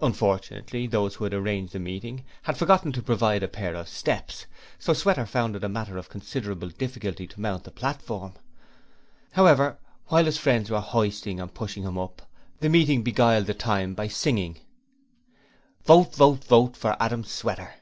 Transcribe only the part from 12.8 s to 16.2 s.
beguiled the time by singing: 'Vote,